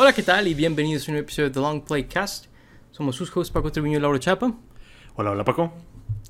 [0.00, 0.46] Hola, ¿qué tal?
[0.46, 2.46] Y bienvenidos a un nuevo episodio de The Long Play Cast.
[2.92, 4.52] Somos sus hosts Paco Treviño y Laura Chapa.
[5.16, 5.72] Hola, hola Paco.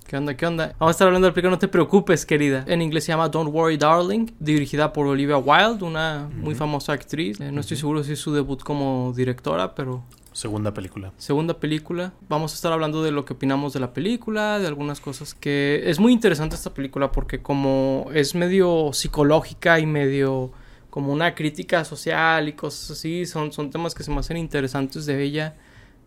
[0.07, 0.35] ¿Qué onda?
[0.35, 0.75] ¿Qué onda?
[0.79, 2.64] Vamos a estar hablando de la película No te preocupes, querida.
[2.67, 7.39] En inglés se llama Don't Worry Darling, dirigida por Olivia Wilde, una muy famosa actriz.
[7.41, 11.12] Eh, no estoy seguro si es su debut como directora, pero Segunda película.
[11.19, 12.14] segunda película.
[12.27, 15.82] Vamos a estar hablando de lo que opinamos de la película, de algunas cosas que
[15.85, 20.53] es muy interesante esta película porque como es medio psicológica y medio
[20.98, 25.07] como una crítica social y cosas así, son, son temas que se me hacen interesantes
[25.07, 25.54] de ella.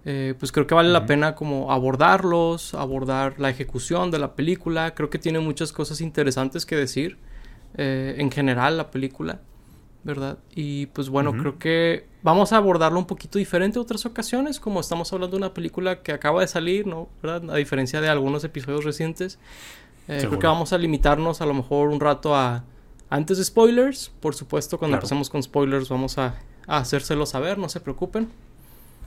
[0.04, 4.94] Eh, pues creo que vale la pena como abordarlos, abordar la ejecución de la película.
[4.94, 7.18] Creo que tiene muchas cosas interesantes que decir
[7.78, 9.40] eh, en general la película,
[10.04, 10.40] ¿verdad?
[10.54, 14.82] Y pues bueno, creo que vamos a abordarlo un poquito diferente a otras ocasiones, como
[14.82, 17.08] estamos hablando de una película que acaba de salir, ¿no?
[17.24, 17.50] ¿Verdad?
[17.50, 19.40] A diferencia de algunos episodios recientes.
[20.10, 22.66] Eh, creo que vamos a limitarnos a lo mejor un rato a
[23.12, 24.12] antes de spoilers.
[24.20, 25.02] Por supuesto, cuando Claro.
[25.04, 28.30] empecemos con spoilers vamos a, a hacérselo saber, no se preocupen.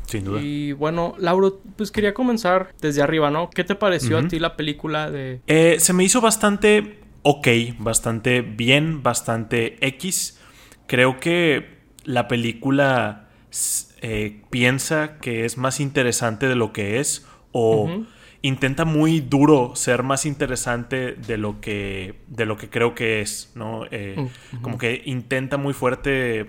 [0.07, 0.41] Sin duda.
[0.41, 3.51] Y bueno, Lauro, pues quería comenzar desde arriba, ¿no?
[3.51, 5.41] ¿Qué te pareció a ti la película de...
[5.47, 10.39] Eh, se me hizo bastante ok, bastante bien, bastante X.
[10.87, 13.29] Creo que la película
[14.03, 18.05] eh, piensa que es más interesante de lo que es o.
[18.45, 23.51] intenta muy duro ser más interesante de lo que de lo que creo que es,
[23.55, 23.85] ¿no?
[23.91, 24.29] Eh,
[24.61, 26.47] Como que intenta muy fuerte eh,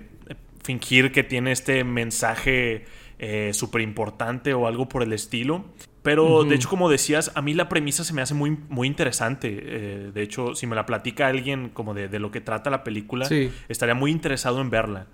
[0.62, 2.84] fingir que tiene este mensaje
[3.18, 5.64] eh, súper importante o algo por el estilo.
[6.04, 9.48] Pero de hecho, como decías, a mí la premisa se me hace muy, muy interesante.
[9.60, 12.84] Eh, de hecho, si me la platica alguien como de, de lo que trata la
[12.84, 13.50] película, Sí.
[13.70, 15.08] estaría muy interesado en verla.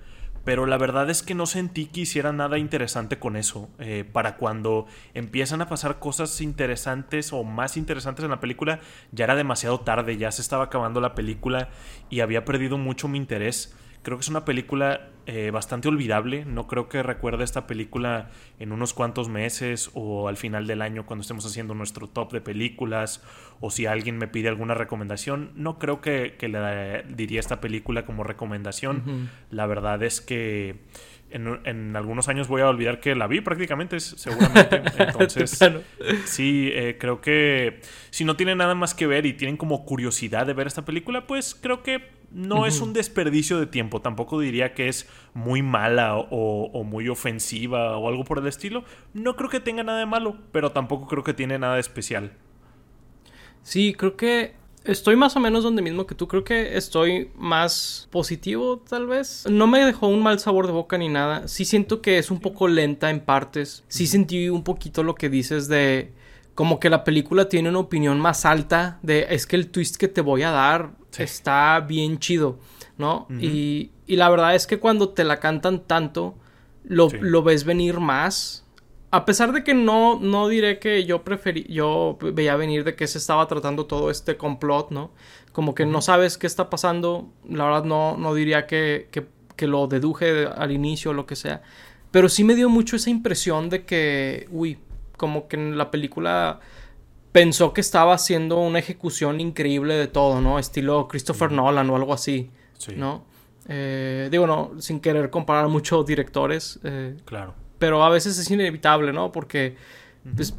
[0.44, 3.70] Pero la verdad es que no sentí que hiciera nada interesante con eso.
[3.80, 8.80] Eh, para cuando empiezan a pasar cosas interesantes o más interesantes en la película,
[9.12, 11.70] ya era demasiado tarde, ya se estaba acabando la película
[12.10, 13.76] y había perdido mucho mi interés.
[14.04, 16.44] Creo que es una película eh, bastante olvidable.
[16.46, 21.06] No creo que recuerde esta película en unos cuantos meses o al final del año
[21.06, 23.24] cuando estemos haciendo nuestro top de películas
[23.60, 25.52] o si alguien me pide alguna recomendación.
[25.56, 29.30] No creo que, que le diría esta película como recomendación.
[29.52, 30.80] La verdad es que
[31.30, 34.82] en, en algunos años voy a olvidar que la vi prácticamente, seguramente.
[34.98, 35.60] Entonces,
[36.26, 40.46] sí, eh, creo que si no tienen nada más que ver y tienen como curiosidad
[40.46, 44.02] de ver esta película, pues creo que no es un desperdicio de tiempo.
[44.02, 48.84] Tampoco diría que es muy mala o, o muy ofensiva o algo por el estilo.
[49.14, 52.32] No creo que tenga nada de malo, pero tampoco creo que tiene nada de especial.
[53.64, 56.28] Sí, creo que estoy más o menos donde mismo que tú.
[56.28, 59.46] Creo que estoy más positivo, tal vez.
[59.50, 61.48] No me dejó un mal sabor de boca ni nada.
[61.48, 63.84] Sí siento que es un poco lenta en partes.
[63.88, 66.14] Sí sentí un poquito lo que dices de
[66.56, 70.08] como que la película tiene una opinión más alta de es que el twist que
[70.08, 71.24] te voy a dar Sí.
[71.24, 72.60] está bien chido,
[72.98, 73.28] ¿no?
[73.40, 76.36] Y, y la verdad es que cuando te la cantan tanto,
[76.84, 77.18] lo, Sí.
[77.20, 78.66] lo ves venir más.
[79.14, 83.08] A pesar de que no, no diré que yo preferí, yo veía venir de que
[83.08, 85.12] se estaba tratando todo este complot, ¿no?
[85.52, 87.30] Como que no sabes qué está pasando.
[87.50, 89.26] La verdad no, no diría que, que,
[89.58, 91.62] que lo deduje al inicio o lo que sea.
[92.12, 94.78] Pero sí me dio mucho esa impresión de que, uy,
[95.22, 96.60] como que en la película
[97.32, 100.58] pensó que estaba haciendo una ejecución increíble de todo, ¿no?
[100.58, 102.50] Estilo Christopher Nolan o algo así,
[102.80, 103.24] Sí, ¿no?
[103.68, 107.54] Eh, digo, no, sin querer comparar mucho directores, eh, claro.
[107.78, 109.32] pero a veces es inevitable, ¿no?
[109.32, 109.78] Porque
[110.36, 110.56] pues,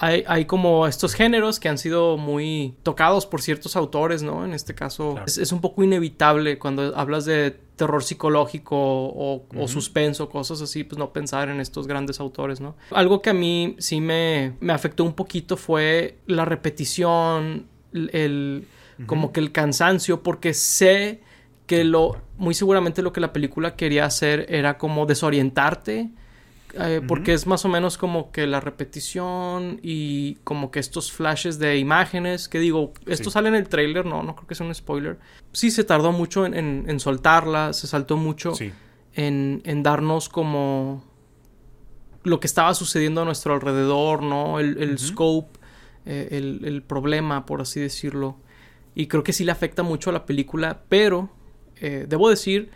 [0.00, 4.44] hay, hay como estos géneros que han sido muy tocados por ciertos autores, ¿no?
[4.44, 5.26] En este caso Claro.
[5.26, 10.98] es, es un poco inevitable cuando hablas de terror psicológico o, suspenso, cosas así, pues
[10.98, 12.76] no pensar en estos grandes autores, ¿no?
[12.92, 18.68] Algo que a mí sí me, me afectó un poquito fue la repetición, el, el-
[19.06, 21.20] como que el cansancio, porque sé
[21.66, 26.10] que lo, muy seguramente lo que la película quería hacer era como desorientarte,
[26.78, 31.58] eh, porque es más o menos como que la repetición y como que estos flashes
[31.58, 33.34] de imágenes, que digo, esto Sí.
[33.34, 35.18] sale en el trailer, no, no creo que sea un spoiler.
[35.52, 38.72] Sí, se tardó mucho en, en- en soltarla, se saltó mucho Sí.
[39.14, 41.04] en, en darnos como
[42.22, 44.58] lo que estaba sucediendo a nuestro alrededor, ¿no?
[44.58, 45.58] El, scope,
[46.06, 48.36] eh, el, el problema, por así decirlo.
[48.94, 51.28] Y creo que sí le afecta mucho a la película, pero
[51.80, 52.70] eh, debo decir,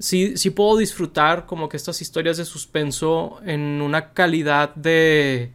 [0.00, 5.52] sí, sí puedo disfrutar como que estas historias de suspenso en una calidad de...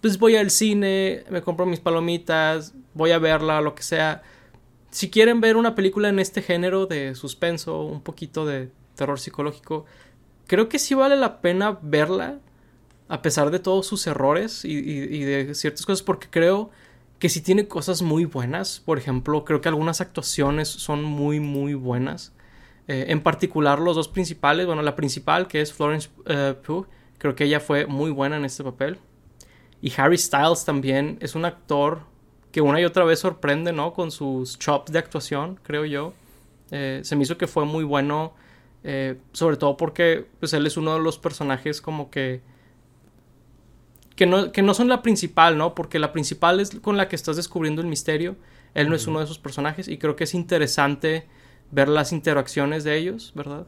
[0.00, 4.22] Pues voy al cine, me compro mis palomitas, voy a verla, lo que sea.
[4.90, 9.86] Si quieren ver una película en este género de suspenso, un poquito de terror psicológico,
[10.46, 12.40] creo que sí vale la pena verla,
[13.08, 16.70] a pesar de todos sus errores y, y- y de ciertas cosas, porque creo
[17.18, 18.80] que sí tiene cosas muy buenas.
[18.84, 22.32] Por ejemplo, creo que algunas actuaciones son muy, muy buenas.
[22.88, 26.86] Eh, en particular los dos principales, bueno, la principal que es Florence eh, Pugh,
[27.18, 28.98] creo que ella fue muy buena en este papel.
[29.80, 32.00] Y Harry Styles también es un actor
[32.50, 33.92] que una y otra vez sorprende, ¿no?
[33.92, 36.14] Con sus chops de actuación, creo yo.
[36.70, 38.34] Eh, se me hizo que fue muy bueno,
[39.32, 42.40] sobre todo porque pues él es uno de los personajes como que
[44.18, 45.76] que no, que no son la principal, ¿no?
[45.76, 48.34] Porque la principal es con la que estás descubriendo el misterio.
[48.74, 51.28] Él no es uno de esos personajes y creo que es interesante
[51.70, 53.66] ver las interacciones de ellos, ¿verdad?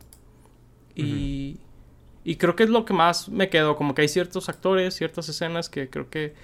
[0.95, 1.59] Y,
[2.25, 5.29] y creo que es lo que más me quedó, como que hay ciertos actores, ciertas
[5.29, 6.35] escenas que creo que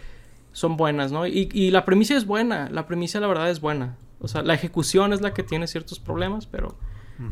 [0.53, 1.27] son buenas, ¿no?
[1.27, 3.97] Y, y la premisa es buena, la premisa la verdad es buena.
[4.21, 6.75] O sea, la ejecución es la que tiene ciertos problemas, pero,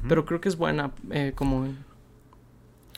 [0.06, 1.78] pero creo que es buena eh, como en,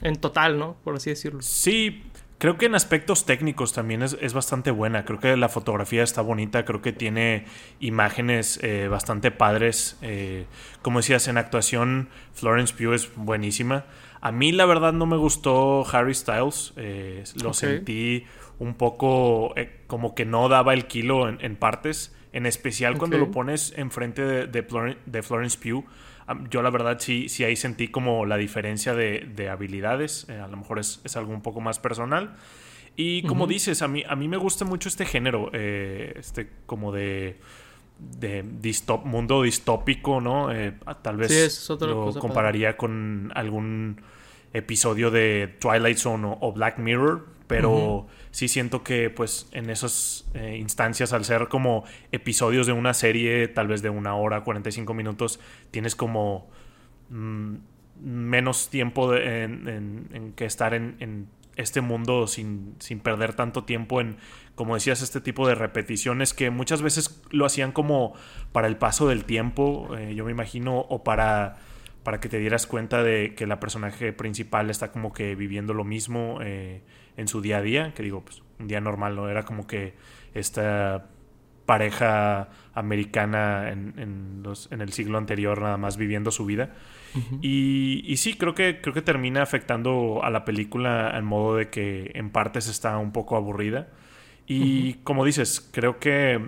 [0.02, 0.76] en, total, ¿no?
[0.82, 1.40] Por así decirlo.
[1.43, 2.02] Sí,
[2.38, 5.06] Creo que en aspectos técnicos también es, bastante buena.
[5.06, 6.67] Creo que la fotografía está bonita.
[6.67, 7.47] Creo que tiene
[7.81, 9.97] imágenes eh, bastante padres.
[10.03, 10.44] Eh,
[10.83, 13.87] como decías, en actuación, Florence Pugh es buenísima.
[14.21, 16.75] A mí, la verdad, no me gustó Harry Styles.
[16.77, 18.25] Eh, lo sentí
[18.59, 19.55] un poco
[19.87, 22.15] como que no daba el kilo en, partes.
[22.35, 25.87] En especial cuando lo pones enfrente de, de, de Florence Pugh
[26.50, 30.26] yo la verdad sí, sí ahí sentí como la diferencia de, habilidades.
[30.28, 32.37] Eh, a lo mejor es, algo un poco más personal.
[32.96, 36.93] Y como dices, a mí, a mí me gusta mucho este género, eh, este como
[36.93, 37.38] de,
[37.99, 38.43] de
[39.05, 40.50] mundo distópico, ¿no?
[40.50, 44.00] Eh, tal vez lo compararía con algún
[44.55, 50.56] episodio de Twilight Zone o Black Mirror, pero sí siento que pues en esas eh,
[50.58, 55.40] instancias al ser como episodios de una serie tal vez de una hora 45 minutos
[55.70, 56.48] tienes como
[57.10, 57.54] mm,
[58.02, 64.19] menos tiempo en, que estar en, este mundo sin, sin, perder tanto tiempo en
[64.54, 68.12] como decías este tipo de repeticiones que muchas veces lo hacían como
[68.52, 71.56] para el paso del tiempo eh, yo me imagino o para
[72.02, 75.82] para que te dieras cuenta de que la personaje principal está como que viviendo lo
[75.82, 76.82] mismo eh,
[77.16, 79.28] en su día a día, que digo, pues un día normal, ¿no?
[79.28, 79.94] Era como que
[80.34, 81.08] esta
[81.66, 86.74] pareja americana en, los, en el siglo anterior nada más viviendo su vida.
[87.42, 91.70] y, y, sí, creo que, creo que termina afectando a la película en modo de
[91.70, 93.88] que en partes está un poco aburrida.
[94.46, 96.40] Y como dices, creo que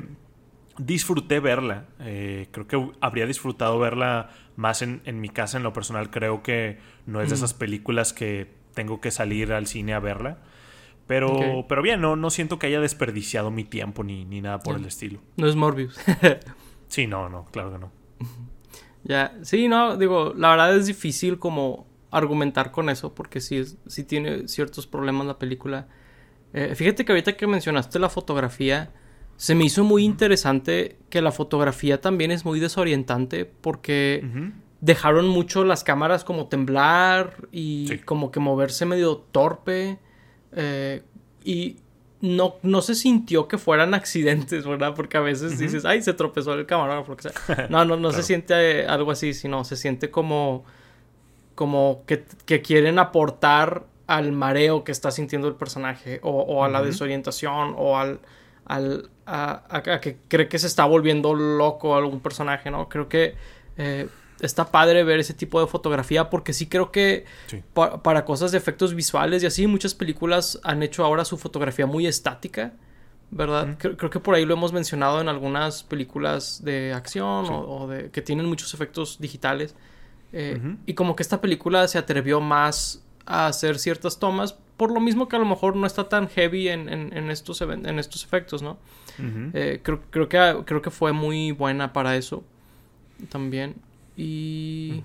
[0.78, 1.86] disfruté verla.
[2.00, 6.10] Eh, creo que habría disfrutado verla más en, en, mi casa, en lo personal.
[6.10, 10.38] Creo que no es de esas películas que tengo que salir al cine a verla.
[11.08, 14.76] Pero, pero bien, no, no siento que haya desperdiciado mi tiempo ni, ni nada por
[14.76, 15.18] el estilo.
[15.36, 15.98] No es Morbius.
[16.86, 17.90] sí, no, no, claro que no.
[19.02, 24.04] Ya, sí, no, digo, la verdad es difícil como argumentar con eso porque sí, sí
[24.04, 25.88] tiene ciertos problemas la película.
[26.52, 28.92] Eh, fíjate que ahorita que mencionaste la fotografía,
[29.36, 35.64] se me hizo muy interesante que la fotografía también es muy desorientante porque dejaron mucho
[35.64, 39.98] las cámaras como temblar y como que moverse medio torpe.
[40.52, 41.02] Eh,
[41.44, 41.76] y
[42.20, 44.94] no, no se sintió que fueran accidentes, ¿verdad?
[44.94, 47.66] Porque a veces dices, ay, se tropezó el camarógrafo, lo que sea.
[47.70, 50.64] No, no, no se siente algo así, sino se siente como,
[51.54, 52.24] como que,
[52.62, 58.20] quieren aportar al mareo que está sintiendo el personaje, o, a la desorientación, o al,
[58.64, 62.88] al a, que cree que se está volviendo loco algún personaje, ¿no?
[62.88, 63.34] Creo que
[63.78, 64.08] eh,
[64.40, 67.24] está padre ver ese tipo de fotografía porque sí creo que
[68.02, 72.06] para cosas de efectos visuales y así, muchas películas han hecho ahora su fotografía muy
[72.06, 72.72] estática,
[73.30, 73.76] ¿verdad?
[73.78, 78.22] creo, que por ahí lo hemos mencionado en algunas películas de acción o, de que
[78.22, 79.74] tienen muchos efectos digitales.
[80.32, 85.00] Eh, y como que esta película se atrevió más a hacer ciertas tomas, por lo
[85.00, 88.62] mismo que a lo mejor no está tan heavy en, en, estos, en estos efectos,
[88.62, 88.78] ¿no?
[89.52, 92.44] Eh, creo, creo, que, creo que fue muy buena para eso
[93.28, 93.76] también.
[94.16, 95.02] Y,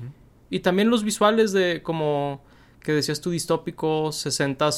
[0.49, 2.43] y también los visuales de como
[2.81, 4.69] que decías tú distópicos, 60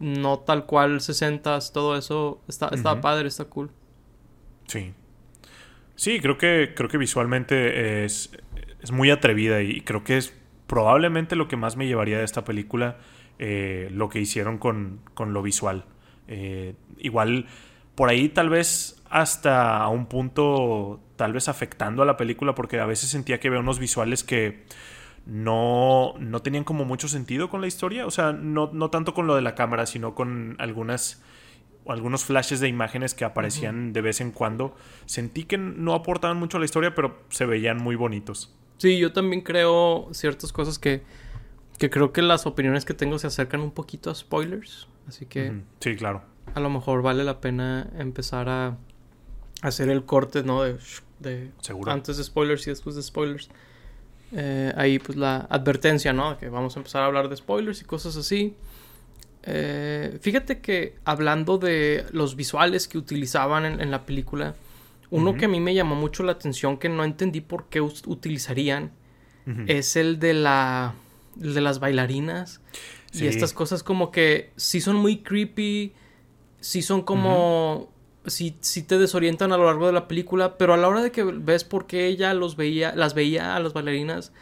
[0.00, 3.70] no tal cual 60 todo eso está, está padre, está cool.
[4.66, 4.92] Sí.
[5.96, 8.30] Sí, creo que, creo que visualmente es,
[8.82, 10.34] es muy atrevida y creo que es
[10.66, 12.98] probablemente lo que más me llevaría de esta película,
[13.38, 15.84] eh, lo que hicieron con, con lo visual.
[16.26, 17.46] Eh, igual,
[17.94, 22.80] por ahí tal vez hasta a un punto tal vez afectando a la película porque
[22.80, 24.64] a veces sentía que había unos visuales que
[25.24, 29.28] no, no tenían como mucho sentido con la historia, o sea, no, no tanto con
[29.28, 31.22] lo de la cámara, sino con algunas
[31.86, 34.74] algunos flashes de imágenes que aparecían de vez en cuando.
[35.06, 38.52] Sentí que no aportaban mucho a la historia, pero se veían muy bonitos.
[38.78, 41.02] Sí, yo también creo ciertas cosas que,
[41.78, 44.88] que creo que las opiniones que tengo se acercan un poquito a spoilers.
[45.06, 45.60] Así que...
[45.78, 46.22] Sí, claro.
[46.54, 48.78] A lo mejor vale la pena empezar a
[49.64, 50.62] hacer el corte, ¿no?
[50.62, 50.76] De,
[51.20, 51.90] de ¿Seguro?
[51.90, 53.48] antes de spoilers y después de spoilers.
[54.32, 56.36] Eh, ahí pues la advertencia, ¿no?
[56.38, 58.54] Que vamos a empezar a hablar de spoilers y cosas así.
[59.44, 64.54] Eh, fíjate que hablando de los visuales que utilizaban en, la película,
[65.10, 68.90] uno que a mí me llamó mucho la atención que no entendí por qué utilizarían
[69.66, 70.94] es el de la
[71.34, 72.62] de las bailarinas
[73.12, 75.92] y estas cosas como que sí son muy creepy,
[76.60, 77.92] sí son como
[78.26, 81.12] sí, sí te desorientan a lo largo de la película, pero a la hora de
[81.12, 84.32] que ves por qué ella los veía, las veía a las bailarinas,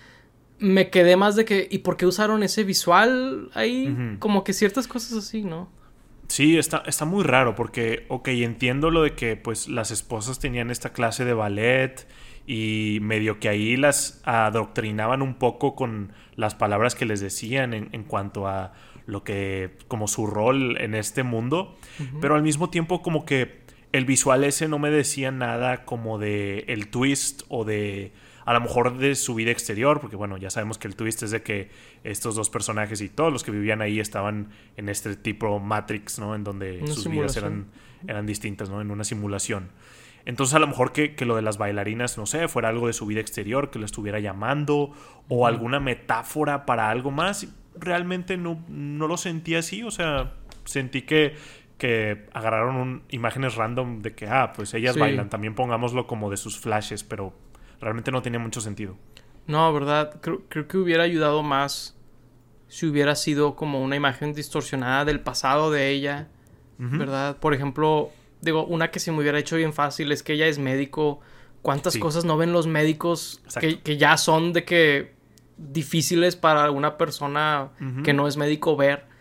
[0.58, 4.16] me quedé más de que, ¿y por qué usaron ese visual ahí?
[4.20, 5.68] Como que ciertas cosas así, ¿no?
[6.28, 10.70] Sí, está, está muy raro porque, ok, entiendo lo de que pues las esposas tenían
[10.70, 12.06] esta clase de ballet
[12.46, 17.88] y medio que ahí las adoctrinaban un poco con las palabras que les decían en,
[17.92, 18.72] en cuanto a
[19.06, 21.76] lo que, como su rol en este mundo,
[22.20, 23.61] pero al mismo tiempo como que
[23.92, 28.12] el visual ese no me decía nada como de el twist o de
[28.44, 31.30] a lo mejor de su vida exterior, porque bueno, ya sabemos que el twist es
[31.30, 31.70] de que
[32.02, 36.34] estos dos personajes y todos los que vivían ahí estaban en este tipo Matrix, ¿no?
[36.34, 37.66] En donde sus vidas eran,
[38.06, 38.80] eran distintas, ¿no?
[38.80, 39.70] En una simulación.
[40.24, 43.06] Entonces a lo mejor que, lo de las bailarinas, no sé, fuera algo de su
[43.06, 44.92] vida exterior, que lo estuviera llamando,
[45.28, 47.46] o alguna metáfora para algo más.
[47.74, 50.34] Realmente no, no lo sentí así, o sea,
[50.64, 51.34] sentí que
[51.78, 56.58] que agarraron imágenes random de que, ah, pues ellas bailan, también pongámoslo como de sus
[56.58, 57.32] flashes, pero
[57.80, 58.96] realmente no tenía mucho sentido.
[59.46, 61.96] No, verdad, creo, que hubiera ayudado más
[62.68, 66.28] si hubiera sido como una imagen distorsionada del pasado de ella,
[66.78, 67.36] ¿verdad?
[67.36, 68.10] Por ejemplo,
[68.40, 71.20] digo, una que se me hubiera hecho bien fácil es que ella es médico.
[71.60, 75.12] ¿Cuántas cosas no ven los médicos que, que, ya son de que
[75.58, 77.70] difíciles para una persona
[78.02, 79.11] que no es médico ver?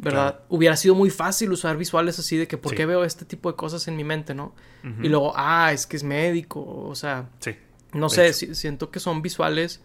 [0.00, 0.40] ¿Verdad?
[0.48, 3.56] Hubiera sido muy fácil usar visuales así de que, ¿por qué veo este tipo de
[3.56, 4.54] cosas en mi mente, no?
[5.02, 7.54] Y luego, ah, es que es médico, o sea, sí,
[7.92, 9.82] no sé, siento que son visuales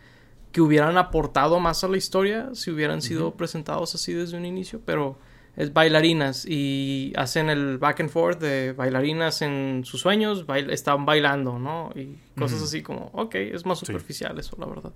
[0.51, 4.81] que hubieran aportado más a la historia si hubieran sido presentados así desde un inicio,
[4.85, 5.17] pero
[5.57, 11.59] es bailarinas y hacen el back and forth de bailarinas en sus sueños, están bailando,
[11.59, 11.91] ¿no?
[11.95, 14.93] Y cosas así como, ok, es más superficial eso, la verdad.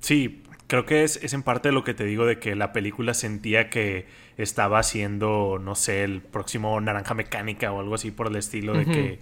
[0.00, 3.14] Sí, Creo que es, es, en parte lo que te digo de que la película
[3.14, 4.06] sentía que
[4.36, 8.84] estaba haciendo, no sé, el próximo Naranja Mecánica o algo así por el estilo de
[8.84, 9.18] que,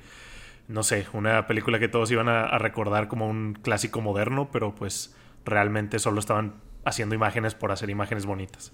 [0.66, 5.14] no sé, una película que todos iban a, recordar como un clásico moderno, pero pues
[5.44, 8.72] realmente solo estaban haciendo imágenes por hacer imágenes bonitas.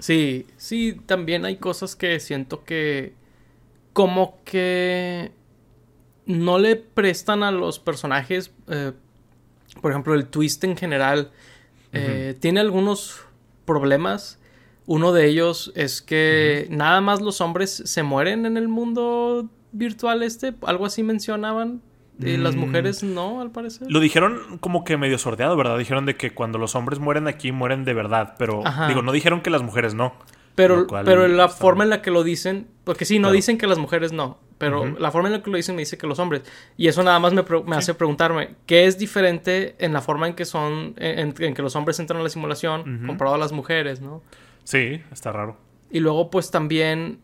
[0.00, 3.14] Sí, sí, también hay cosas que siento que
[3.92, 5.30] como que
[6.26, 8.92] no le prestan a los personajes, eh,
[9.80, 11.30] por ejemplo, el twist en general
[11.92, 13.20] eh, tiene algunos
[13.64, 14.40] problemas.
[14.86, 20.22] Uno de ellos es que nada más los hombres se mueren en el mundo virtual
[20.22, 20.54] este.
[20.62, 21.82] Algo así mencionaban.
[22.20, 22.58] Y las mm.
[22.58, 23.86] mujeres no, al parecer.
[23.88, 25.78] Lo dijeron como que medio sordeado, ¿verdad?
[25.78, 28.34] Dijeron de que cuando los hombres mueren aquí, mueren de verdad.
[28.38, 30.14] Pero, digo, no dijeron que las mujeres no.
[30.58, 33.78] Pero, pero la forma en la que lo dicen, porque sí, no dicen que las
[33.78, 36.42] mujeres no, pero la forma en la que lo dicen me dice que los hombres.
[36.76, 37.44] Y eso nada más me,
[37.76, 42.00] hace preguntarme, ¿qué es diferente en la forma en que son, en, que los hombres
[42.00, 44.20] entran a la simulación comparado a las mujeres, ¿no?
[44.64, 45.56] Sí, está raro.
[45.92, 47.20] Y luego, pues también,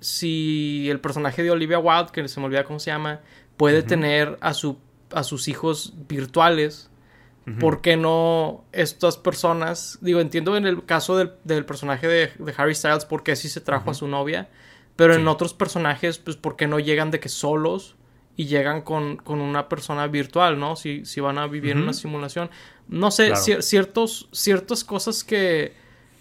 [0.00, 3.22] si el personaje de Olivia Wilde, que se me olvida cómo se llama,
[3.56, 4.76] puede tener a, su,
[5.10, 6.90] a sus hijos virtuales,
[7.60, 9.98] ¿Por qué no estas personas?
[10.00, 13.90] Digo, entiendo en el caso del, personaje de, Harry Styles por qué sí se trajo
[13.90, 14.48] a su novia,
[14.96, 17.96] pero en otros personajes, pues, ¿por qué no llegan de que solos
[18.36, 20.74] y llegan con, una persona virtual, ¿no?
[20.74, 22.50] Si, si van a vivir en una simulación.
[22.88, 25.72] No sé, ciertos, ciertas cosas que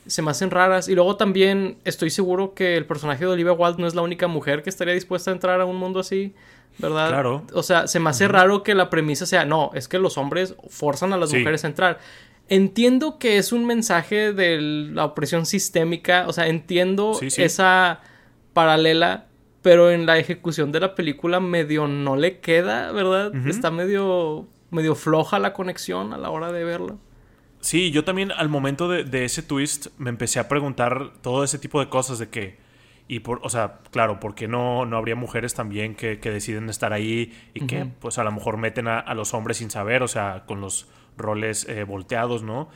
[0.06, 0.90] se me hacen raras.
[0.90, 4.28] Y luego también estoy seguro que el personaje de Olivia Wilde no es la única
[4.28, 6.34] mujer que estaría dispuesta a entrar a un mundo así.
[6.78, 7.10] ¿Verdad?
[7.10, 7.44] Claro.
[7.54, 10.56] O sea, se me hace raro que la premisa sea, no, es que los hombres
[10.70, 12.00] forzan a las mujeres a entrar.
[12.50, 18.02] Entiendo que es un mensaje de la opresión sistémica, o sea, entiendo esa
[18.54, 19.28] paralela,
[19.62, 23.34] pero en la ejecución de la película medio no le queda, ¿verdad?
[23.48, 26.96] Está medio, medio floja la conexión a la hora de verla.
[27.62, 31.58] Sí, yo también al momento de, de ese twist me empecé a preguntar todo ese
[31.58, 32.58] tipo de cosas de que
[33.08, 37.34] y por, o sea, claro, porque no, no habría mujeres también que, deciden estar ahí
[37.54, 40.62] y que pues a lo mejor meten a, los hombres sin saber, o sea, con
[40.62, 42.70] los roles eh, volteados, ¿no?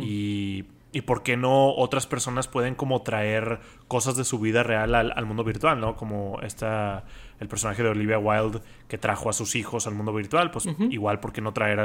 [0.00, 0.64] y,
[0.94, 5.26] y por qué no otras personas pueden como traer cosas de su vida real al,
[5.26, 5.96] mundo virtual, ¿no?
[5.96, 7.04] Como esta,
[7.40, 11.18] el personaje de Olivia Wilde que trajo a sus hijos al mundo virtual, pues igual,
[11.18, 11.80] ¿por qué no traer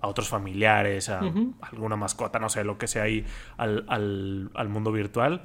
[0.00, 1.20] a, otros familiares, a
[1.60, 3.24] alguna mascota, no sé, lo que sea ahí
[3.56, 5.42] al, al, al mundo virtual?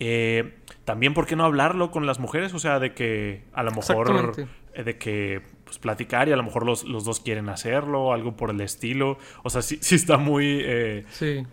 [0.00, 0.54] Eh,
[0.84, 2.52] también, ¿por qué no hablarlo con las mujeres?
[2.54, 4.34] O sea, de que a lo mejor...
[4.72, 8.36] Eh, de que pues, platicar y a lo mejor los, los, dos quieren hacerlo, algo
[8.36, 9.18] por el estilo.
[9.42, 10.60] O sea, sí, sí está muy...
[10.64, 11.44] Eh, sí.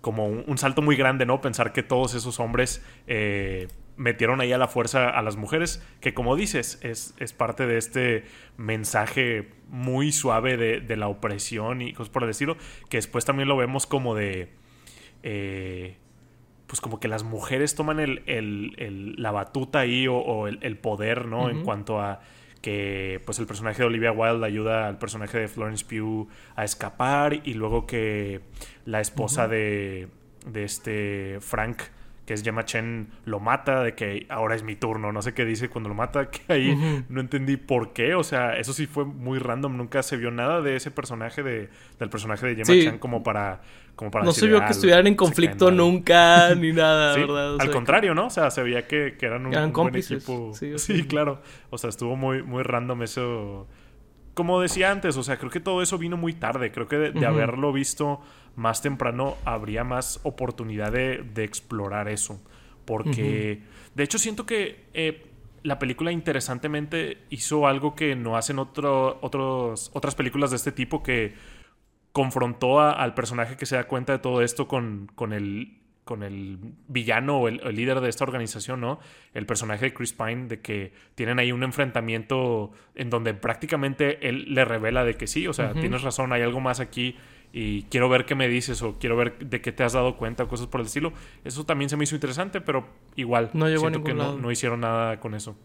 [0.00, 1.40] Como un, salto muy grande, ¿no?
[1.40, 2.84] Pensar que todos esos hombres
[3.96, 7.78] metieron ahí a la fuerza a las mujeres, que como dices, es, es parte de
[7.78, 8.24] este
[8.56, 12.56] mensaje muy suave de, de, la opresión y cosas por el estilo,
[12.88, 14.50] que después también lo vemos como de
[16.68, 21.50] pues como que las mujeres toman el, la batuta ahí o, el, poder, ¿no?
[21.50, 22.20] En cuanto a
[22.60, 27.40] que pues el personaje de Olivia Wilde ayuda al personaje de Florence Pugh a escapar
[27.44, 28.42] y luego que
[28.84, 30.08] la esposa de,
[30.46, 31.82] de este Frank
[32.28, 35.46] que es Gemma Chen, lo mata, de que ahora es mi turno, no sé qué
[35.46, 39.06] dice cuando lo mata, que ahí no entendí por qué, o sea, eso sí fue
[39.06, 42.98] muy random, nunca se vio nada de ese personaje, de, del personaje de Gemma Chen
[42.98, 43.62] como para...
[43.96, 47.56] Como para no se vio que estuvieran en conflicto nunca, ni nada, ¿verdad?
[47.58, 48.26] al contrario, ¿no?
[48.26, 50.52] O sea, se veía que, eran un, buen equipo.
[50.52, 51.40] Sí, claro.
[51.70, 53.66] O sea, estuvo muy, muy random eso
[54.34, 56.70] como decía antes, o sea, creo que todo eso vino muy tarde.
[56.70, 58.20] Creo que de, haberlo visto
[58.58, 62.42] más temprano habría más oportunidad de, explorar eso.
[62.84, 63.62] Porque,
[63.94, 65.26] de hecho, siento que eh,
[65.62, 71.02] la película interesantemente hizo algo que no hacen otro, otros, otras películas de este tipo
[71.02, 71.34] que
[72.12, 76.58] confrontó al personaje que se da cuenta de todo esto con, con el con el
[76.88, 78.98] villano o el, líder de esta organización, ¿no?
[79.34, 84.54] El personaje de Chris Pine, de que tienen ahí un enfrentamiento en donde prácticamente él
[84.54, 87.18] le revela de que sí, o sea, tienes razón, hay algo más aquí
[87.52, 90.44] y quiero ver qué me dices o quiero ver de qué te has dado cuenta
[90.44, 91.12] o cosas por el estilo.
[91.44, 92.86] Eso también se me hizo interesante, pero
[93.16, 95.56] igual no siento que no, hicieron nada con eso.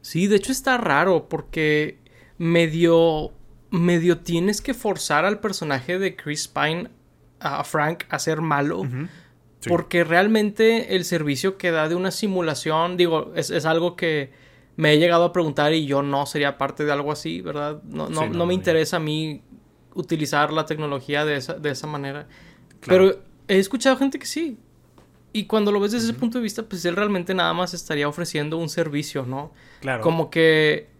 [0.00, 1.98] Sí, de hecho está raro porque
[2.36, 3.32] medio
[3.70, 6.90] medio tienes que forzar al personaje de Chris Pine
[7.40, 8.86] a Frank a ser malo.
[9.66, 14.30] Porque realmente el servicio que da de una simulación, digo, es, algo que
[14.76, 17.82] me he llegado a preguntar y yo no sería parte de algo así, ¿verdad?
[17.84, 19.42] No, no, no, me interesa a mí
[19.94, 22.26] utilizar la tecnología de esa, de esa manera.
[22.86, 24.58] Pero he escuchado gente que sí.
[25.32, 28.08] Y cuando lo ves desde ese punto de vista, pues él realmente nada más estaría
[28.08, 29.52] ofreciendo un servicio, ¿no?
[29.80, 30.02] Claro.
[30.02, 30.94] Como que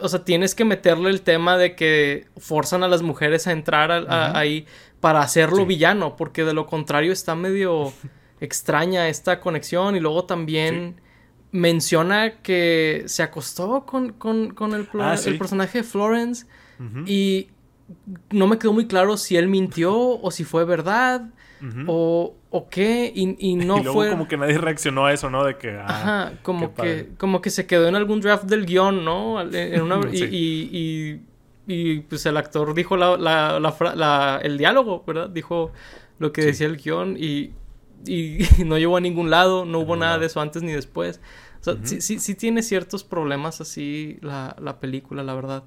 [0.00, 4.06] o sea, tienes que meterle el tema de que forzan a las mujeres a entrar
[4.08, 4.66] ahí
[5.00, 7.92] para hacerlo villano, porque de lo contrario está medio
[8.40, 11.00] extraña esta conexión y luego también
[11.50, 16.46] menciona que se acostó con, el, ah, el, personaje de Florence
[17.06, 17.48] y
[18.30, 21.30] no me quedó muy claro si él mintió o si fue verdad
[21.86, 24.10] o, o, qué, y, no y luego fue...
[24.10, 25.44] como que nadie reaccionó a eso, ¿no?
[25.44, 25.70] De que...
[25.70, 29.40] Ah, Ajá, como que, como que se quedó en algún draft del guion, ¿no?
[29.40, 30.00] En una...
[30.12, 31.20] y,
[31.66, 33.58] y, pues el actor dijo la, la,
[33.94, 35.30] la, el diálogo, ¿verdad?
[35.30, 35.72] Dijo
[36.18, 37.52] lo que decía el guion y,
[38.06, 41.20] y no llevó a ningún lado, no hubo nada de eso antes ni después.
[41.60, 45.64] O sea, sí, sí, sí, tiene ciertos problemas así la, la película, la verdad.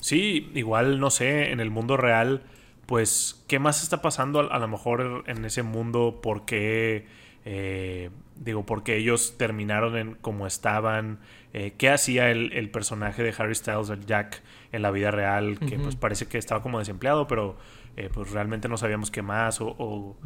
[0.00, 2.42] Sí, igual, no sé, en el mundo real
[2.90, 6.18] pues, ¿qué más está pasando a, lo mejor en ese mundo?
[6.20, 7.06] ¿Por qué,
[7.44, 11.20] eh, digo, porque ellos terminaron en como estaban?
[11.52, 15.56] Eh, ¿Qué hacía el, personaje de Harry Styles, el Jack, en la vida real?
[15.60, 17.56] Que pues parece que estaba como desempleado, pero
[17.96, 19.60] eh, pues realmente no sabíamos qué más.
[19.60, 20.16] O,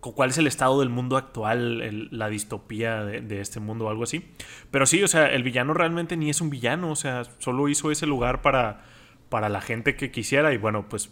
[0.00, 4.04] cuál es el estado del mundo actual, la distopía de, de, este mundo o algo
[4.04, 4.30] así.
[4.70, 7.90] Pero sí, o sea, el villano realmente ni es un villano, o sea, solo hizo
[7.90, 8.93] ese lugar para
[9.34, 11.10] para la gente que quisiera y bueno, pues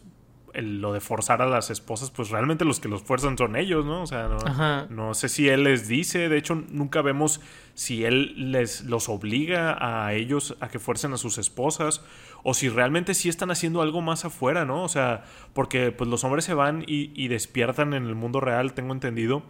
[0.55, 4.03] lo de forzar a las esposas, pues realmente los que los fuerzan son ellos, ¿no?
[4.03, 7.41] O sea, no, no, sé si él les dice, de hecho nunca vemos
[7.75, 12.05] si él les los obliga a ellos a que fuercen a sus esposas
[12.45, 14.85] o si realmente sí están haciendo algo más afuera, ¿no?
[14.85, 18.93] O sea, porque pues los hombres se van y, despiertan en el mundo real, tengo
[18.93, 19.43] entendido.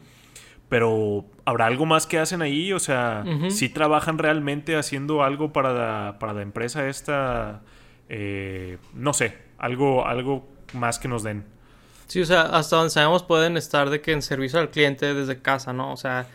[0.70, 5.74] Pero habrá algo más que hacen ahí, o sea, si trabajan realmente haciendo algo para
[5.74, 7.60] la, para la empresa esta,
[8.14, 11.44] eh, no sé, algo, algo más que nos den.
[12.08, 15.40] Sí, o sea, hasta donde sabemos pueden estar de que en servicio al cliente desde
[15.40, 15.94] casa, ¿no?
[15.94, 16.26] O sea,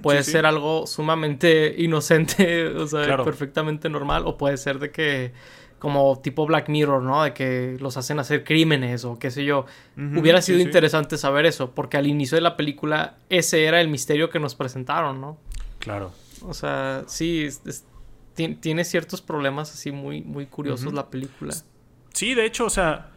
[0.00, 5.32] puede ser algo sumamente inocente, o sea, perfectamente normal, o puede ser de que
[5.80, 7.24] como tipo Black Mirror, ¿no?
[7.24, 9.66] De que los hacen hacer crímenes o qué sé yo.
[9.96, 14.30] Hubiera sido interesante saber eso, porque al inicio de la película ese era el misterio
[14.30, 15.36] que nos presentaron, ¿no?
[15.80, 16.12] Claro.
[16.42, 17.48] O sea, sí,
[18.34, 21.54] tiene ciertos problemas así muy, muy curiosos la película.
[22.12, 23.10] Sí, de hecho, o sea,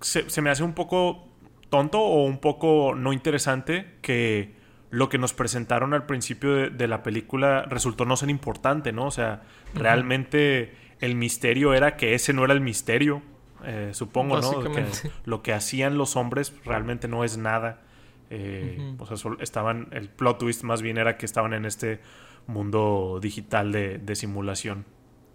[0.00, 1.28] se, me hace un poco
[1.70, 4.56] tonto o un poco no interesante que
[4.90, 9.06] lo que nos presentaron al principio de, la película resultó no ser importante, ¿no?
[9.06, 9.42] O sea,
[9.74, 13.22] realmente el misterio era que ese no era el misterio,
[13.64, 14.60] eh, supongo, ¿no?
[14.72, 14.86] Que
[15.24, 17.82] lo que hacían los hombres realmente no es nada.
[18.30, 22.00] Eh, O sea, estaban, el plot twist más bien era que estaban en este
[22.48, 24.84] mundo digital de, de simulación.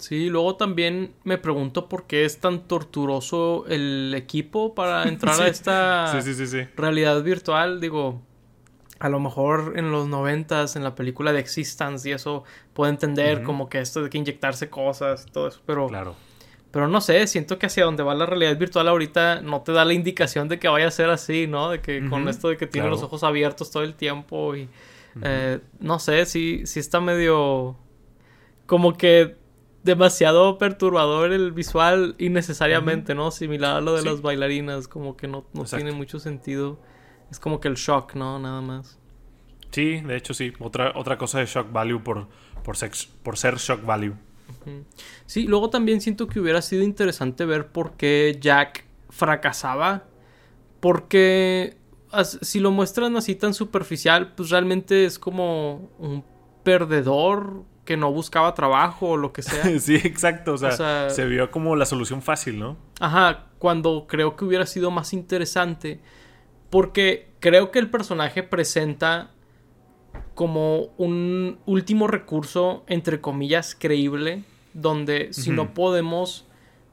[0.03, 5.47] Sí, luego también me pregunto por qué es tan torturoso el equipo para entrar a
[5.47, 6.13] esta
[6.75, 7.79] realidad virtual.
[7.79, 8.21] Digo,
[8.99, 13.43] a lo mejor en los noventas, en la película de Existence y eso, puedo entender
[13.43, 15.87] como que esto de que inyectarse cosas y todo eso, pero...
[15.87, 16.15] Claro.
[16.71, 19.85] Pero no sé, siento que hacia donde va la realidad virtual ahorita no te da
[19.85, 21.69] la indicación de que vaya a ser así, ¿no?
[21.69, 24.67] De que con esto de que tiene los ojos abiertos todo el tiempo y...
[25.21, 27.77] Eh, no sé, sí, sí está medio...
[28.65, 29.35] Como que
[29.83, 33.31] demasiado perturbador el visual innecesariamente, ¿no?
[33.31, 36.79] Similar a lo de las bailarinas, como que no, no tiene mucho sentido.
[37.29, 38.39] Es como que el shock, ¿no?
[38.39, 38.97] Nada más.
[39.71, 40.53] Sí, de hecho sí.
[40.59, 42.27] Otra, otra cosa de shock value por,
[42.63, 42.75] por,
[43.23, 44.15] por ser shock value.
[45.25, 50.05] Sí, luego también siento que hubiera sido interesante ver por qué Jack fracasaba.
[50.79, 51.77] Porque
[52.23, 56.23] si lo muestran así tan superficial, pues realmente es como un
[56.63, 59.63] perdedor que no buscaba trabajo o lo que sea.
[59.79, 60.53] sí, exacto.
[60.53, 62.77] O sea, se vio como la solución fácil, ¿no?
[62.99, 65.99] Ajá, cuando creo que hubiera sido más interesante.
[66.69, 69.31] Porque creo que el personaje presenta
[70.33, 76.47] como un último recurso, entre comillas, creíble, donde si no podemos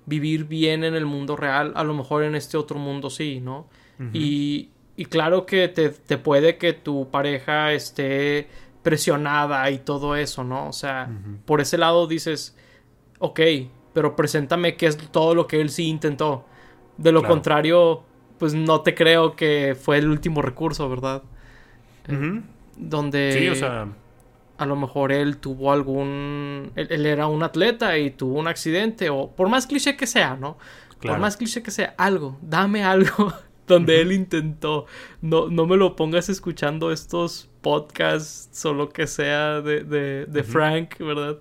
[0.04, 3.68] vivir bien en el mundo real, a lo mejor en este otro mundo sí, ¿no?
[4.12, 8.48] y, y, claro que te, te puede que tu pareja esté
[8.82, 10.68] presionada y todo eso, ¿no?
[10.68, 11.10] O sea,
[11.44, 12.56] por ese lado dices,
[13.18, 13.40] ok,
[13.92, 16.44] pero preséntame qué es todo lo que él sí intentó.
[16.96, 18.02] De lo contrario,
[18.38, 21.22] pues no te creo que fue el último recurso, ¿verdad?
[22.76, 23.32] donde...
[23.38, 23.88] Sí, o sea...
[24.58, 26.72] A lo mejor él tuvo algún...
[26.76, 30.58] Él, era un atleta y tuvo un accidente, o por más cliché que sea, ¿no?
[31.00, 33.32] Por más cliché que sea, algo, dame algo
[33.74, 34.87] donde él intentó.
[35.22, 40.98] No, no me lo pongas escuchando estos podcasts o lo que sea de, de, Frank,
[40.98, 41.38] ¿verdad?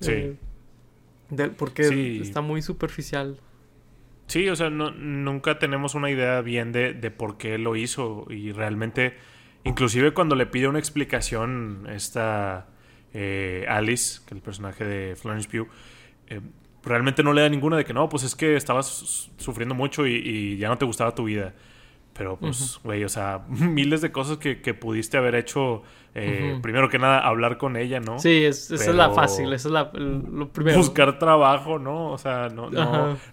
[0.00, 0.12] Sí.
[0.12, 3.38] Eh, porque está muy superficial.
[4.26, 8.26] Sí, o sea, no, nunca tenemos una idea bien de, de, por qué lo hizo
[8.30, 9.14] y realmente,
[9.64, 12.68] inclusive cuando le pide una explicación esta
[13.14, 15.68] eh, Alice, que es el personaje de Florence Pugh,
[16.28, 16.40] eh,
[16.84, 20.56] realmente no le da ninguna de que no, pues es que estabas sufriendo mucho y,
[20.56, 21.52] ya no te gustaba tu vida.
[22.14, 25.82] Pero pues, güey, o sea, miles de cosas que, pudiste haber hecho.
[26.14, 28.18] Eh, primero que nada, hablar con ella, ¿no?
[28.18, 30.76] Sí, esa es la fácil, esa es la, lo primero.
[30.76, 32.10] Buscar trabajo, ¿no?
[32.10, 32.68] O sea, no,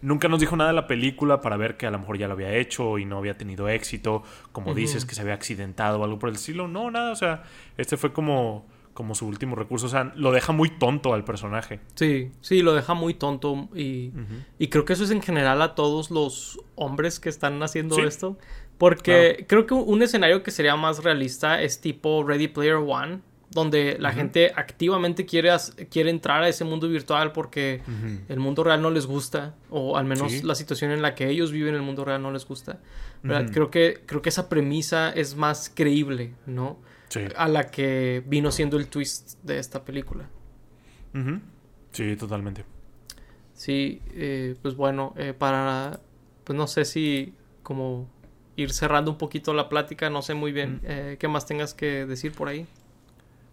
[0.02, 2.36] nunca nos dijo nada de la película para ver que a lo mejor ya lo
[2.36, 4.24] había hecho y no había tenido éxito.
[4.54, 6.70] Como dices, que se había accidentado o algo por el estilo.
[6.70, 7.44] No, nada, o sea,
[7.78, 8.66] este fue como
[9.00, 9.86] como su último recurso.
[9.86, 11.80] O sea, lo deja muy tonto al personaje.
[11.96, 13.70] Sí, sí, lo deja muy tonto.
[13.74, 14.12] Y,
[14.58, 18.38] y creo que eso es en general a todos los hombres que están haciendo esto.
[18.78, 23.22] Porque creo que un escenario que sería más realista es tipo Ready Player One.
[23.52, 25.50] Donde la gente activamente quiere,
[25.90, 27.82] quiere entrar a ese mundo virtual porque
[28.28, 29.56] el mundo real no les gusta.
[29.70, 32.32] O al menos la situación en la que ellos viven en el mundo real no
[32.32, 32.82] les gusta.
[33.22, 36.80] creo, que, creo que esa premisa es más creíble, ¿no?
[37.36, 40.30] A la que vino siendo el twist de esta película.
[41.92, 42.66] Sí, totalmente.
[43.54, 46.00] Sí, eh, pues bueno, eh, para,
[46.44, 48.10] pues no sé si como
[48.56, 52.06] ir cerrando un poquito la plática, no sé muy bien eh, qué más tengas que
[52.06, 52.66] decir por ahí.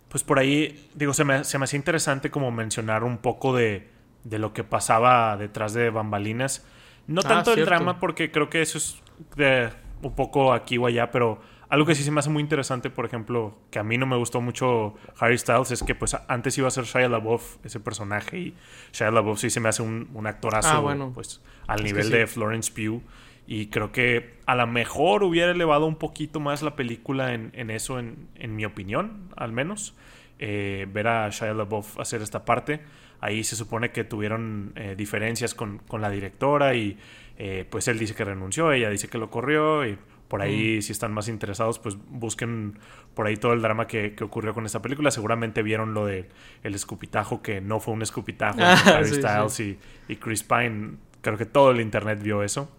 [0.09, 3.88] Pues por ahí, digo, se me, se me hacía interesante como mencionar un poco de,
[4.25, 6.64] de lo que pasaba detrás de bambalinas.
[7.07, 9.01] No ah, tanto el drama, porque creo que eso es
[9.37, 9.71] de
[10.03, 13.05] un poco aquí o allá, pero algo que sí se me hace muy interesante, por
[13.05, 16.68] ejemplo, que a mí no me gustó mucho Harry Styles, es que pues antes iba
[16.68, 18.55] a ser Shia LaBeouf ese personaje y
[18.92, 21.12] Shia LaBeouf sí se me hace un, un actorazo ah, bueno.
[21.14, 23.02] pues al nivel de Florence Pugh
[23.46, 27.70] y creo que a lo mejor hubiera elevado un poquito más la película en, en
[27.70, 29.94] eso, en, en, mi opinión, al menos.
[30.38, 32.81] Eh, ver a Shia LaBeouf hacer esta parte.
[33.20, 36.98] Ahí se supone que tuvieron eh, diferencias con, con, la directora y
[37.38, 39.96] eh, pues él dice que renunció, ella dice que lo corrió y
[40.29, 40.83] por ahí, mm.
[40.83, 42.79] si están más interesados, pues busquen
[43.15, 45.11] por ahí todo el drama que, ocurrió con esta película.
[45.11, 46.29] Seguramente vieron lo de
[46.62, 48.59] el escupitajo, que no fue un escupitajo.
[48.61, 50.97] Ah, Harry Styles Y, Chris Pine.
[51.21, 52.71] Creo que todo el internet vio eso.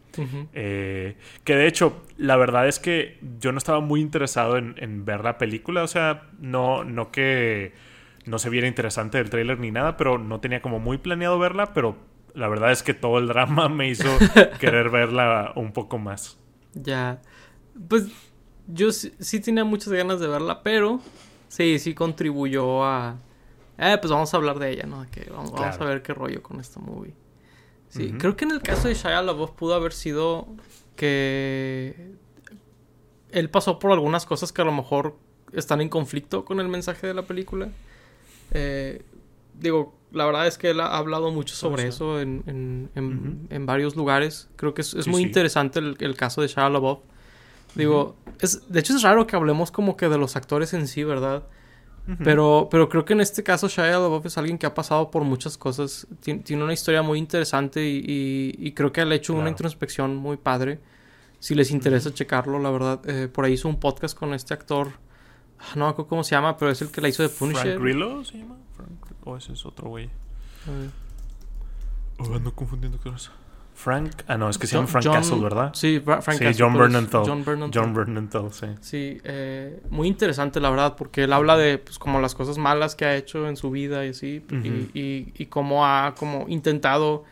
[0.53, 5.23] Eh, que de hecho, la verdad es que yo no estaba muy interesado en, ver
[5.23, 5.83] la película.
[5.83, 7.73] O sea, no, no que
[8.25, 11.73] no se viera interesante el tráiler ni nada, pero no tenía como muy planeado verla.
[11.73, 11.97] Pero
[12.33, 14.09] la verdad es que todo el drama me hizo
[14.59, 16.37] querer verla un poco más.
[16.73, 17.21] Ya.
[17.87, 18.07] Pues
[18.67, 20.99] yo sí, tenía muchas ganas de verla, pero
[21.47, 23.17] sí, sí contribuyó a...
[23.77, 25.05] Eh, pues vamos a hablar de ella, ¿no?
[25.11, 27.13] Que vamos, a ver qué rollo con esta movie.
[27.89, 30.47] Sí, creo que en el caso de Shia LaBeouf pudo haber sido
[30.95, 32.11] que...
[33.31, 35.15] él pasó por algunas cosas que a lo mejor
[35.53, 37.69] están en conflicto con el mensaje de la película.
[38.51, 39.03] Eh,
[39.53, 44.49] digo, la verdad es que él ha hablado mucho sobre eso en, en, varios lugares.
[44.55, 46.99] Creo que es, muy interesante el, caso de Shia LaBeouf.
[47.77, 51.03] Digo, es, de hecho es raro que hablemos como que de los actores en sí,
[51.03, 51.43] ¿verdad?
[52.23, 55.23] pero, pero creo que en este caso Shia LaBeouf es alguien que ha pasado por
[55.23, 56.07] muchas cosas.
[56.21, 60.79] tiene una historia muy interesante y, creo que ha hecho una introspección muy padre.
[61.39, 63.01] Si les interesa checarlo, la verdad.
[63.07, 64.87] Eh, por ahí hizo un podcast con este actor.
[65.59, 67.77] Ah, no me acuerdo cómo se llama, pero es el que la hizo de Punisher.
[67.77, 68.55] ¿Frank Grillo se llama?
[69.23, 70.09] ¿O ese es otro güey?
[72.17, 73.31] Oh, ando confundiendo cosas.
[73.77, 74.23] Frank.
[74.25, 75.69] Ah, no, es que se llama Frank Castle, ¿verdad?
[75.75, 76.55] Sí, Frank sí, Castle.
[76.57, 77.23] John Bernenthal.
[77.27, 77.83] John Bernenthal.
[77.83, 78.65] John Bernenthal, sí.
[78.81, 82.95] Sí, eh, muy interesante, la verdad, porque él habla de pues, como las cosas malas
[82.95, 84.43] que ha hecho en su vida y así,
[84.95, 87.23] y, y, cómo ha como intentado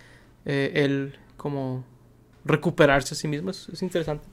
[0.45, 1.84] eh, él como
[2.45, 3.49] recuperarse a sí mismo.
[3.49, 4.27] Es, interesante.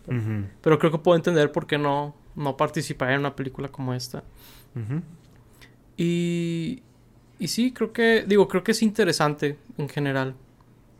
[0.60, 4.22] Pero, creo que puedo entender por qué no, no participar en una película como esta.
[5.96, 6.82] Y,
[7.38, 10.34] y sí, creo que, digo, creo que es interesante en general.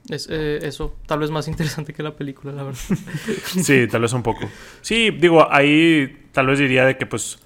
[0.09, 2.81] Es eh, eso, tal vez más interesante que la película, la verdad.
[3.45, 4.49] sí, tal vez un poco.
[4.81, 7.39] Sí, digo, ahí tal vez diría de que pues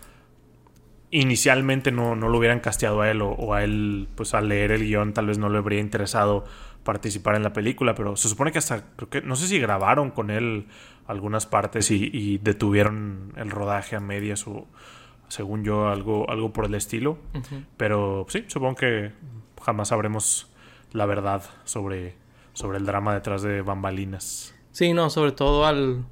[1.11, 4.85] inicialmente no, no lo hubieran casteado a él o, a él, pues al leer el
[4.85, 6.45] guion tal vez no le habría interesado
[6.83, 10.11] participar en la película, pero se supone que hasta, creo que, no sé si grabaron
[10.11, 10.66] con él
[11.07, 14.66] algunas partes y, detuvieron el rodaje a medias o
[15.29, 17.19] según yo algo, algo por el estilo,
[17.77, 19.12] pero sí, supongo que
[19.62, 20.49] jamás sabremos
[20.92, 22.14] la verdad sobre
[22.57, 24.55] sobre el drama detrás de bambalinas.
[24.73, 26.07] Sí, no, sobre todo al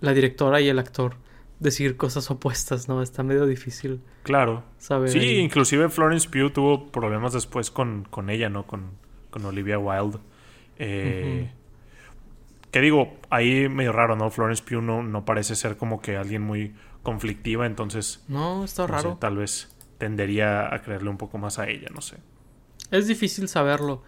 [0.00, 1.16] la directora y el actor
[1.58, 3.00] decir cosas opuestas, ¿no?
[3.00, 4.02] Está medio difícil.
[4.24, 4.62] Claro.
[4.76, 8.66] Saber sí, inclusive Florence Pugh tuvo problemas después con, con ella, ¿no?
[8.66, 8.90] Con,
[9.30, 10.18] con Olivia Wilde.
[10.78, 11.50] Eh,
[12.70, 14.30] Que digo, ahí medio raro, ¿no?
[14.30, 18.22] Florence Pugh no, no, parece ser como que alguien muy conflictiva, entonces...
[18.28, 19.16] No, está raro.
[19.18, 22.18] tal vez tendería a creerle un poco más a ella, no sé.
[22.90, 24.02] Es difícil saberlo.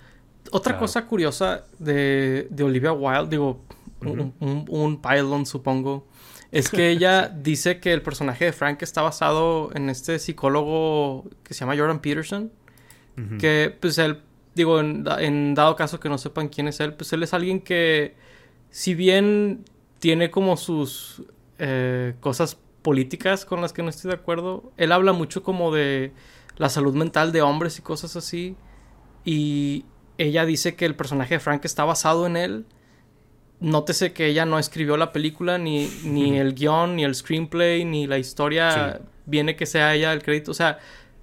[0.51, 3.61] Otra cosa curiosa de, Olivia Wilde, digo,
[4.01, 4.35] un,
[4.69, 6.07] un, pylon supongo,
[6.51, 11.55] es que ella dice que el personaje de Frank está basado en este psicólogo que
[11.55, 12.53] se llama Jordan Peterson,
[13.41, 14.21] que pues él,
[14.55, 18.15] digo, en, dado caso que no sepan quién es él, pues él es alguien que,
[18.71, 19.65] si bien
[19.99, 21.25] tiene como sus
[21.59, 26.13] eh, cosas políticas con las que no estoy de acuerdo, él habla mucho como de
[26.59, 28.55] la salud mental de hombres y cosas así.
[29.25, 29.85] Y,
[30.19, 32.67] ella dice que el personaje de Frank está basado en él.
[33.61, 38.07] Nótese que ella no escribió la película, ni, ni el guion, ni el screenplay, ni
[38.07, 39.01] la historia.
[39.27, 40.51] Viene que sea ella el crédito.
[40.51, 40.79] O sea,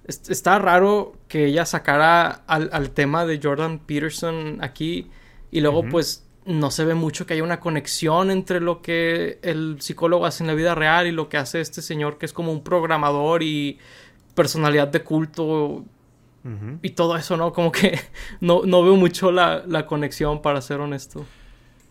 [0.06, 5.10] está raro que ella sacara al, tema de Jordan Peterson aquí.
[5.50, 9.76] Y luego, pues, no se ve mucho que haya una conexión entre lo que el
[9.80, 12.52] psicólogo hace en la vida real y lo que hace este señor que es como
[12.52, 13.78] un programador y
[14.36, 15.84] personalidad de culto
[16.82, 17.52] y todo eso, ¿no?
[17.52, 17.98] Como que
[18.40, 21.26] no, no veo mucho la, la, conexión, para ser honesto.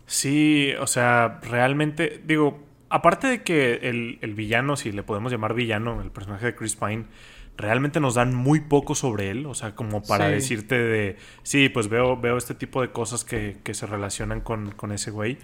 [0.07, 5.53] Sí, o sea, realmente, digo, aparte de que el, el, villano, si le podemos llamar
[5.53, 7.05] villano, el personaje de Chris Pine,
[7.57, 11.87] realmente nos dan muy poco sobre él, o sea, como para decirte de, sí, pues
[11.87, 15.37] veo, veo este tipo de cosas que, que se relacionan con, con ese güey.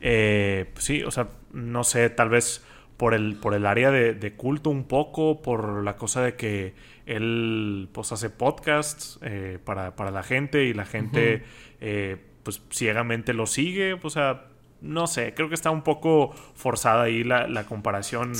[0.00, 2.64] Eh, pues sí, o sea, no sé, tal vez
[2.96, 6.74] por el, por el área de, de culto un poco, por la cosa de que
[7.06, 11.44] él pues hace podcasts eh, para, la gente y la gente
[11.80, 13.94] eh, pues ciegamente lo sigue.
[13.94, 14.46] O sea,
[14.80, 18.32] no sé, creo que está un poco forzada ahí la, comparación.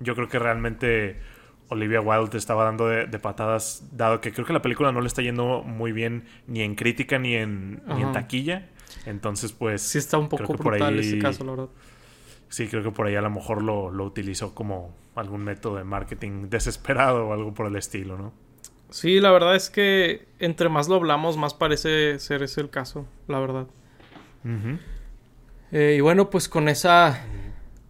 [0.00, 1.18] Yo creo que realmente
[1.68, 5.22] Olivia Wilde estaba dando de, patadas, dado que creo que la película no le está
[5.22, 8.68] yendo muy bien ni en crítica ni en, ni en taquilla.
[9.04, 9.82] Entonces, pues...
[9.82, 11.68] Sí está un poco brutal ese caso, la verdad.
[12.48, 15.84] Sí, creo que por ahí a lo mejor lo, lo utilizó como algún método de
[15.84, 18.32] marketing desesperado o algo por el estilo, ¿no?
[18.90, 23.06] Sí, la verdad es que entre más lo hablamos, más parece ser ese el caso,
[23.26, 23.66] la verdad.
[25.72, 27.24] Eh, y bueno, pues con esa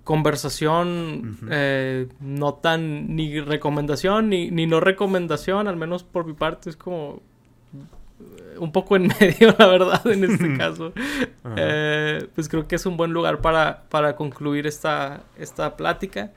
[0.05, 6.71] conversación, eh, no tan ni recomendación ni, ni no recomendación, al menos por mi parte,
[6.71, 7.21] es como
[8.59, 10.93] un poco en medio, la verdad, en este caso.
[11.57, 16.33] Eh, pues creo que es un buen lugar para, para concluir esta, esta plática.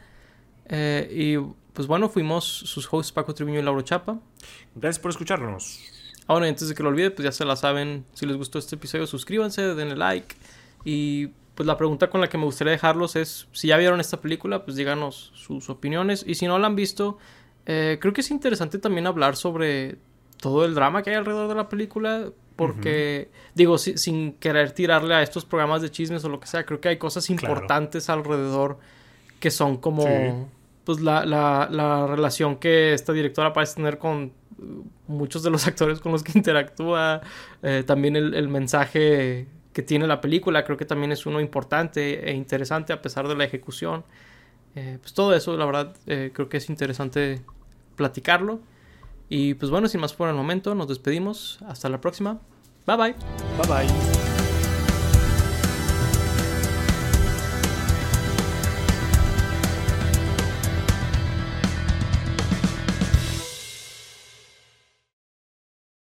[0.67, 1.37] Eh, y
[1.73, 4.19] pues bueno, fuimos sus hosts Paco Triviño y Lauro Chapa.
[4.75, 5.79] Gracias por escucharnos.
[6.27, 8.05] Ahora, antes de que lo olvide, pues ya se la saben.
[8.13, 10.35] Si les gustó este episodio, suscríbanse, denle like.
[10.85, 14.21] Y pues la pregunta con la que me gustaría dejarlos es: si ya vieron esta
[14.21, 16.23] película, pues díganos sus opiniones.
[16.27, 17.17] Y si no la han visto,
[17.65, 19.97] eh, creo que es interesante también hablar sobre
[20.39, 22.29] todo el drama que hay alrededor de la película.
[22.55, 26.81] Porque, digo, sin querer tirarle a estos programas de chismes o lo que sea, creo
[26.81, 28.79] que hay cosas importantes alrededor
[29.39, 30.49] que son como
[30.83, 34.33] pues la, la, la, relación que esta directora parece tener con
[35.07, 37.21] muchos de los actores con los que interactúa,
[37.63, 42.29] eh, también el, el, mensaje que tiene la película, creo que también es uno importante
[42.29, 44.03] e interesante a pesar de la ejecución.
[44.75, 47.41] Eh, pues todo eso, la verdad, eh, creo que es interesante
[47.95, 48.59] platicarlo.
[49.29, 51.59] Y pues bueno, sin más por el momento, nos despedimos.
[51.67, 52.39] Hasta la próxima.
[52.85, 53.15] Bye bye.
[53.57, 54.28] Bye bye.